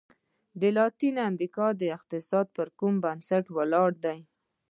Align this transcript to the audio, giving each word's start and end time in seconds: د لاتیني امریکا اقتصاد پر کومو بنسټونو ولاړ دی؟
د 0.61 0.61
لاتیني 0.75 1.21
امریکا 1.29 1.65
اقتصاد 1.97 2.45
پر 2.55 2.67
کومو 2.79 3.01
بنسټونو 3.03 3.49
ولاړ 3.57 3.89
دی؟ 4.03 4.19